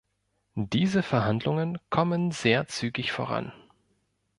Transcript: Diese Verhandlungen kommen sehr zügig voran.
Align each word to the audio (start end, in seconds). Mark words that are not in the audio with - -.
Diese 0.55 1.03
Verhandlungen 1.03 1.77
kommen 1.91 2.31
sehr 2.31 2.67
zügig 2.67 3.11
voran. 3.11 3.53